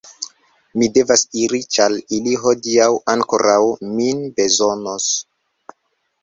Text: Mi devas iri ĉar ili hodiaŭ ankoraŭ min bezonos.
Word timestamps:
Mi 0.83 0.87
devas 0.93 1.23
iri 1.41 1.59
ĉar 1.75 1.97
ili 2.19 2.33
hodiaŭ 2.45 2.87
ankoraŭ 3.15 3.59
min 3.99 4.25
bezonos. 4.41 5.07